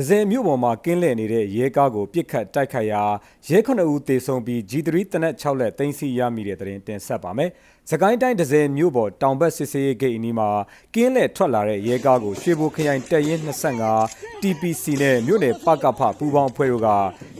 [0.00, 3.02] ဒဇယ်မြို့ပေါ်မှာကင်းလှည့်နေတဲ့ရဲကားကိုပြစ်ခတ်တိုက်ခိုက်ရာ
[3.48, 7.50] ရဲ9ဦးသေဆုံးပြီး G3 တနက်6လက်တင်စီရမိတဲ့တဲ့တင်ဆက်ပါမယ်။
[7.90, 10.48] စကိုင်းတိုင်းဒဇယ်မြို့ပေါ်တောင်ဘက်စစ်စေးဂိတ်အနီးမှာ
[10.94, 13.40] ကင်းလှည့်ထွက်လာတဲ့ရဲကားကိုရွှေဘိုခရိုင်တပ်ရင်း
[13.86, 16.88] 25 TPC နဲ့မြို့နယ်ပကဖပူးပေါင်းအဖွဲ့တို့က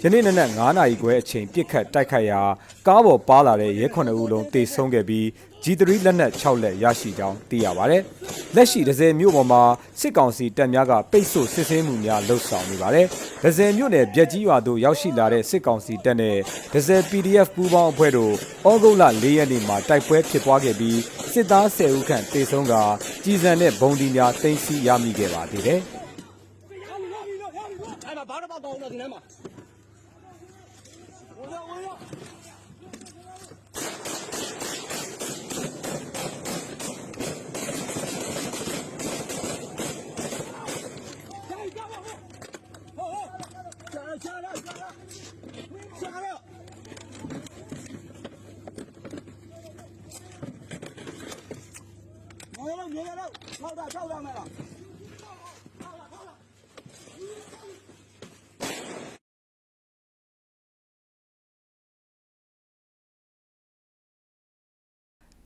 [0.03, 2.41] ယနေ့နနက်9နာရီခွဲအချိန်ပြစ်ခတ်တိုက်ခိုက်ရာ
[2.87, 5.27] ကားပေါ်ပါလာတဲ့ရဲ9ဦးလုံးသေဆုံးခဲ့ပြီး
[5.65, 7.97] G3 လက်နက်6လက်ရရှိကြောင်းသိရပါဗျ။
[8.57, 9.63] လက်ရှိဒဇယ်မြို့ပေါ်မှာ
[10.01, 13.07] စစ်ကောင်စီတပ်များကပိတ်ဆို့စစ်ဆင်းမှုများလှုပ်ဆောင်နေပါတယ်။
[13.45, 16.37] ဒဇယ်မြို့နယ်ဗျက်ကြီးရွာသို့ရောက်ရှိလာတဲ့စစ်ကောင်စီတပ်နဲ့
[16.73, 18.33] ဒဇယ် PDF ပူးပေါင်းအဖွဲ့တို့
[18.71, 20.99] ဩဂုတ်လ၄ရက်နေ့မှာတိုက်ပွဲဖြစ်ပွားခဲ့ပြီး
[21.33, 22.75] စစ်သား10ဦးခန့်တေဆုံးက
[23.25, 25.81] ကြီးစံတဲ့ဘုံဒီများတင်စီရမိခဲ့ပါသေးတယ်။
[28.07, 29.21] အဲ့မှာဘာတော့တော့တော့ဒီထဲမှာ
[31.39, 31.89] ဝင်ရဝင်ရ
[52.97, 54.49] လုံးမြေလုံးထောက်တာထောက်တာမဲ့လား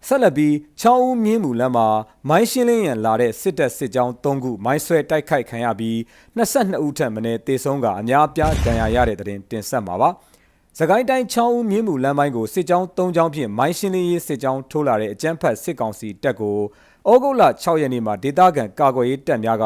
[0.08, 1.88] ဆက်လက်ပြီးချောင်းဦးမြင်းမူလမ်းမှာ
[2.28, 5.96] မိုင်းရှင်းလင်းရန်လာတဲ့စစ်တပ်စစ်ကြောင်း၃ခုမိုင်းဆွဲတိုက်ခိုက်ခံရပြီး
[6.36, 10.10] 22ဦးထပ်မင်းတေဆုံးကအများအပြားဒဏ်ရာရတဲ့တဲ့တင်တင်ဆက်မှာပါ။
[10.78, 16.58] စကိုင်းတိုင်းချောင်းဦးမြင်းမူလမ်းပိုင်းကိုစစ်ကြောင်း၃ကြောင်းဖြင့်မိုင်းရှင်းလင်းရေးစစ်ကြောင်းထိုးလာတဲ့အကြမ်းဖက်စစ်ကောင်စီတပ်ကို
[17.10, 19.64] ဩဂုတ်လ6ရက်နေ့မှာဒေသခံကာကွယ်ရေးတပ်များက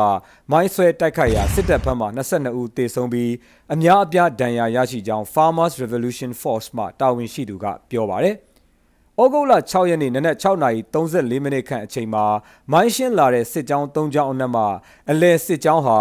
[0.50, 3.32] မိုင်းဆွဲတိုက်ခိုက်ရာစစ်တပ်ဘက်မှ22ဦးသေဆုံးပြီး
[3.74, 8.36] အများအပြားဒဏ်ရာရရှိကြောင်း Farmers Revolution Force မှတာဝန်ရှိသူကပြောပါတယ်။
[9.22, 12.24] ဩဂုတ်လ6ရက်နေ့နနက်6:34မိနစ်ခန့်အချိန်မှာ
[12.72, 14.66] မိုင်းရှင်းလာတဲ့စစ်ကြောင်း၃ကြောင်းအနက်မှာ
[15.10, 15.98] အလဲစစ်ကြောင်းဟာ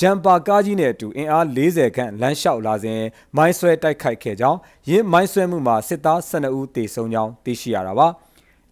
[0.00, 3.00] ဂျမ်ပါကားကြီးနဲ့အတူအင်အား40ခန့်လမ်းလျှောက်လာစဉ်
[3.36, 4.58] မိုင်းဆွဲတိုက်ခိုက်ခဲ့ကြောင်း
[4.88, 8.08] ရင်းမိုင်းဆွဲမှုမှာစစ်သား12ဦးသေဆုံးကြောင်းသိရှိရတာပါ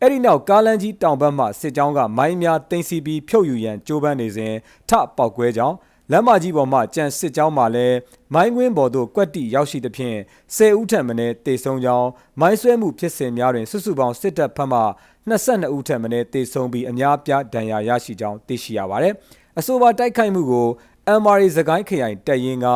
[0.05, 4.55] အဲ့ဒီနောက်ကားလန်းကြီးတောင်ဘက်မှစစ်ကြောင်းကမိုင်းများတင်စီပြီးဖြုတ်ယူရန်ကြိုးပမ်းနေစဉ်
[4.89, 5.77] ထပောက်ကွဲကြောင်း
[6.11, 7.97] လမ်းမကြီးပေါ်မှာကြံစစ်ကြောင်းမှာလည်း
[8.35, 10.19] မိုင်းကွင်းပေါ်သို့ကွက်တီရောက်ရှိသဖြင့်
[10.57, 12.09] 10ဦးထက်မနည်းတေဆုံးကြောင်း
[12.41, 14.81] မိုင်းဆွဲမှုဖြစ်စဉ်များတွင်စုစုပေါင်းစစ်တပ်ဖက်မှ
[15.29, 19.15] 22ဦးထက်မနည်းတေဆုံးပြီးအများပြားဒဏ်ရာရရှိကြောင်းသိရှိရပါတယ်။
[19.59, 20.69] အဆိုပါတိုက်ခိုက်မှုကို
[21.21, 22.69] MRA စကိုင်းခရိုင်တပ်ရင်းက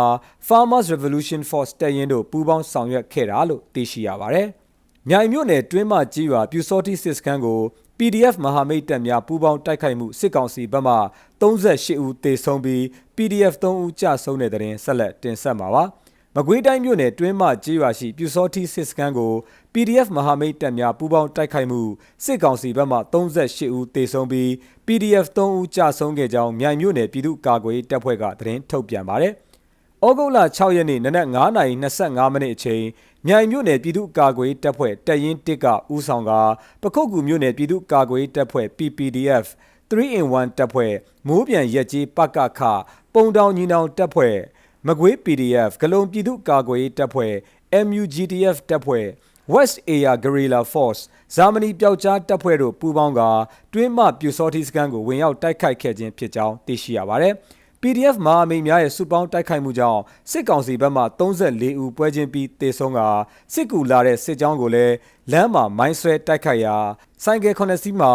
[0.49, 4.49] Farmers Revolution Force တပ်ရင်းတို့ပူးပေါင်းဆောင်ရွက်ခဲ့တာလို့သိရှိရပါတယ်။
[5.11, 7.61] မြိုင်မြို့နယ်တွင်းမှကြီးရွာပြူစောတိစစ်စခန်းကို
[7.99, 10.95] PDF မဟာမိတ်တပ်များပူးပေါင်းတိုက်ခိုက်မှုစစ်ကောင်စီဘက်မှ
[11.41, 12.83] 38ဦးသေဆုံးပြီး
[13.17, 15.85] PDF 3ဦးကြာဆုံးတဲ့တဲ့ရင်ဆက်လက်တင်ဆက်မှာပါ
[16.35, 19.33] မကွေးတိုင်းမြို့နယ်တွင်းမှကြေးရွာရှိပြူစောတိစစ်စခန်းကို
[19.73, 21.81] PDF မဟာမိတ်တပ်များပူးပေါင်းတိုက်ခိုက်မှု
[22.25, 24.49] စစ်ကောင်စီဘက်မှ38ဦးသေဆုံးပြီး
[24.87, 29.35] PDF 3ဦးကြာဆုံးခဲ့ကြောင်းမြိုင်မြို့နယ်ပြည်သူ့ကာကွယ်ရေးတပ်ဖွဲ့ကသတင်းထုတ်ပြန်ပါတယ်
[30.05, 32.83] ဩဂုတ်လ6ရက်နေ့နနက်9:25မိနစ်အချိန်
[33.29, 36.33] မြိုင်မြို့နယ်ပြည်သူ့ကာကွယ်ရေးတပ်ဖွဲ့တပ်ရင်း1ကဦးဆောင်က
[36.83, 39.47] ပခုတ်ကူမြို့နယ်ပြည်သူ့ကာကွယ်ရေးတပ်ဖွဲ့ PPDF
[39.91, 40.93] 3 in 1တပ်ဖွဲ့
[41.27, 42.61] မိုးပြန်ရက်ကြီးပကခ
[43.15, 44.37] ပုံတောင်ညီနောင်တပ်ဖွဲ့
[44.87, 47.33] မကွေး PDF ဂလုံပြည်သူ့ကာကွယ်ရေးတပ်ဖွဲ့
[47.87, 49.07] MUGTF တပ်ဖွဲ့
[49.55, 51.01] West Area Guerrilla Force
[51.35, 53.23] ဇာမနီပျောက်ကြားတပ်ဖွဲ့တို့ပူးပေါင်းက
[53.73, 57.35] တွင်းမှပြူစောတိစကန်ကိုဝင်ရောက်တိုက်ခိုက်ခဲ့ခြင်းဖြစ်ကြောင်းသိရှိရပါတယ်။
[57.87, 63.01] PDF မဟာမိတ်များရဲ့စုပေါင်းတိုက်ခိုက်မှုကြောင့်စစ်ကောင်စီဘက်မှ34ဦးပွဲချင်းပြီးတေဆုံးက
[63.53, 64.95] စစ်ကူလာတဲ့စစ်ကြောင်းကိုလည်း
[65.33, 66.77] လမ်းမှာမိုင်းဆွဲတိုက်ခိုက်ရာ
[67.25, 68.13] ဆိုင်ကယ်9စီးမှာ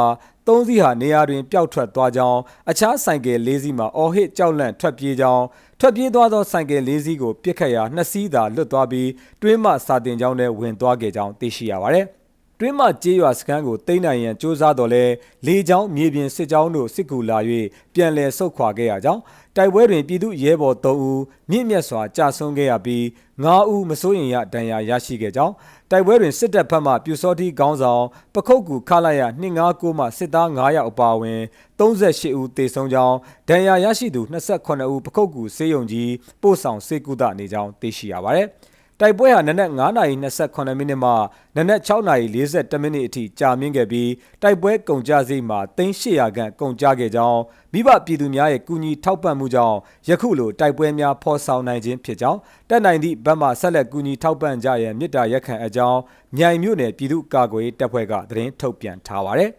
[0.47, 2.39] ၃စီးဟာနေရာတွင်ပျောက်ထွက်သွားကြောင်း
[2.69, 5.43] အခြားဆိုင်ကယ်၄စီးမှာအော်ဟစ်ကြောက်လန့်ထွက်ပြေးကြောင်း
[5.79, 9.09] ထွက်ပြေးသွားသောဆိုင်ကယ်၄စီးကိုပြစ်ခတ်ရာနှစ်စီးသာလွတ်သွားပြီး
[9.41, 12.07] တွင်းမှစာတင်ကြောင်းနဲ့ဝင်သွားခဲ့ကြောင်းသိရှိရပါတယ်။
[12.63, 15.03] တွင်းမှကြေးရွာစခန်းကိုတိတ်နိုင်ရန်စ조사တော်လဲ
[15.45, 17.37] လေကြောင်းမြေပြင်စစ်ကြောင်းတို့စစ်ကူလာ၍
[17.93, 19.21] ပြန်လည်ဆုတ်ခွာခဲ့ရကြောင်း
[19.55, 23.03] တိုက်ပွဲတွင်ပြည်သူရဲဘော်3ဦးမြင့်မြတ်စွာကြာဆုံးခဲ့ရပြီး
[23.43, 25.53] 9ဦးမစိုးရင်ရဒဏ်ရာရရှိခဲ့ကြောင်း
[25.91, 28.03] တိုက်ပွဲတွင်စစ်တပ်ဖက်မှပြူစောတိခေါင်းဆောင်
[28.35, 29.21] ပခုတ်ကူခလာရ
[29.65, 31.41] 259မှစစ်သား9ယောက်အပါအဝင်
[31.79, 33.17] 38ဦးသေဆုံးကြောင်း
[33.49, 36.11] ဒဏ်ရာရရှိသူ28ဦးပခုတ်ကူစေယုံကြီး
[36.41, 38.49] ပို့ဆောင်စေကုသနေကြောင်းသိရှိရပါတယ်။
[39.01, 41.11] တတိုက်ပွဲဟာနနက်9:28မိနစ်မှ
[41.55, 44.09] နနက်6:42မိနစ်အထိကြာမြင့်ခဲ့ပြီး
[44.41, 47.41] တိုက်ပွဲကုန်ကြစည်မှာ3800ခန့်ကုန်ကြခဲ့ကြောင်း
[47.73, 49.77] မိဘပြည်သူများရဲ့ကူညီထောက်ပံ့မှုကြောင့်
[50.09, 52.39] ယခုလိုတိုက်ပွဲများဖော်ဆောင်နိုင်ခြင်းဖြစ်ကြောင်း
[52.69, 55.99] တက်နိုင်သည့်ဘက်မှဆက်လက်ကူညီထောက်ပံ့ကြရန်မြစ်တာရက်ခံအကြောင်း
[56.37, 59.51] မြိုင်မြို့နယ်ပြည်သူ့ကာကွယ်ရေးတပ်ဖွဲ့ကသတင်းထုတ်ပြန်ထားပါတယ်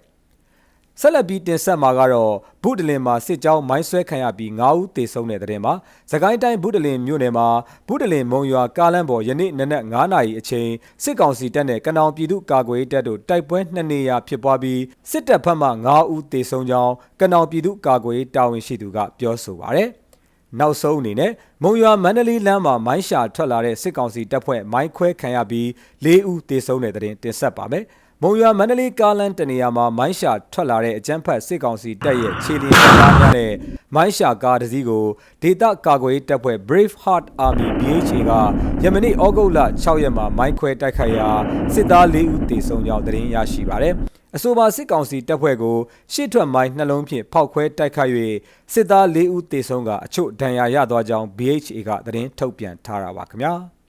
[1.01, 5.75] ဆက်လက်ပြီးတင်ဆက်မှာကတော့ဘုဒ္ဓလင်မှာစစ်ကြောင်းမိုင်းဆွဲခံရပြီး9ဦးသေဆုံးတဲ့တဲ့တင်မှာ
[6.11, 7.49] သခိုင်းတိုင်းဘုဒ္ဓလင်မြို့နယ်မှာ
[7.89, 10.71] ဘုဒ္ဓလင်မုံရွာကားလမ်းပေါ်ယနေ့နနက်9နာရီအချိန်
[11.03, 14.81] စစ်ကောင်စီတပ်နဲ့ကနောင်ပြည်သူ့ကာကွယ်ရေးတပ်တို့တိုက်ပွဲနှစ်နေရာဖြစ်ပွားပြီး
[15.11, 19.91] စစ်တပ်ဘက်မှ9ဦးသေဆုံးကြောင်းကနောင်ပြည်သူ့ကာကွယ်ရေးတာဝန်ရှိသူကပြောဆိုပါရယ်
[20.59, 25.67] နောက်ဆုံးအနေနဲ့မုံရွာမန္တလေးလမ်းမှာမိုင်းရှာထွက်လာတဲ့စစ်ကောင်စီတပ်ဖွဲ့မိုင်းခွဲခံရပြီး
[26.05, 27.85] ၄ဦးသေဆုံးတဲ့တဲ့တင်တင်ဆက်ပါမယ်။
[28.25, 33.53] မုံရွာမန္တလေးကားလမ်းတနေရာမှာမိုင်းရှာထွက်လာတဲ့အကြမ်းဖက်စစ်ကောင်စီတပ်ရဲ့ခြေလျင်ကားများနဲ့
[33.95, 35.05] မိုင်းရှာကားတစ်စီးကို
[35.43, 38.19] ဒေသကာကွယ်ရေးတပ်ဖွဲ့ Brave Heart Army BHA
[38.83, 41.31] ကယမနေ့ဩဂုတ်လ6ရက်မှာမိုင်းခွဲတိုက်ခိုက်ရာ
[41.75, 43.95] စစ်သား၄ဦးသေဆုံးကြောင်းသတင်းရရှိပါရတယ်။
[44.37, 45.77] အဆိုပါစစ်ကောင်စီတပ်ဖွဲ့ကို
[46.13, 48.13] ရှေ့ထွက်မိုင်းနှလုံးဖြင့်ဖောက်ခွဲတိုက်ခိုက်၍
[48.73, 53.55] စစ်သား၄ဦးသေဆုံးကအချို့ဒဏ်ရာရသွားကြောင်း BHA ကသတင်းထုတ်ပြန်ထားတာပါခင်ဗျာ။